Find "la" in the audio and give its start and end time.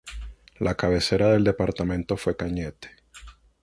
0.57-0.73